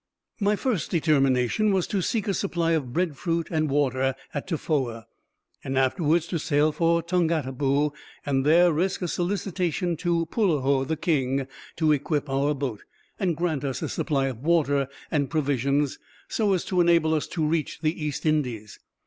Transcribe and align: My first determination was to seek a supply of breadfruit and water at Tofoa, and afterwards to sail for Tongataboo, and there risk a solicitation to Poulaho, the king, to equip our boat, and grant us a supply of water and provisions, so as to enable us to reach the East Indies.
My 0.39 0.55
first 0.55 0.89
determination 0.89 1.71
was 1.71 1.85
to 1.85 2.01
seek 2.01 2.27
a 2.27 2.33
supply 2.33 2.71
of 2.71 2.91
breadfruit 2.91 3.49
and 3.51 3.69
water 3.69 4.15
at 4.33 4.47
Tofoa, 4.47 5.05
and 5.63 5.77
afterwards 5.77 6.25
to 6.29 6.39
sail 6.39 6.71
for 6.71 7.03
Tongataboo, 7.03 7.91
and 8.25 8.43
there 8.43 8.73
risk 8.73 9.03
a 9.03 9.07
solicitation 9.07 9.95
to 9.97 10.25
Poulaho, 10.31 10.85
the 10.87 10.97
king, 10.97 11.45
to 11.75 11.91
equip 11.91 12.31
our 12.31 12.55
boat, 12.55 12.81
and 13.19 13.37
grant 13.37 13.63
us 13.63 13.83
a 13.83 13.89
supply 13.89 14.25
of 14.25 14.39
water 14.39 14.87
and 15.11 15.29
provisions, 15.29 15.99
so 16.27 16.53
as 16.53 16.65
to 16.65 16.81
enable 16.81 17.13
us 17.13 17.27
to 17.27 17.45
reach 17.45 17.81
the 17.81 18.03
East 18.03 18.25
Indies. 18.25 18.79